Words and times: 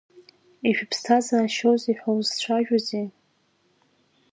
Ишәыԥсҭазаашьоузеи 0.69 1.95
ҳәа 1.99 2.11
узцәажәоузеи? 2.17 3.07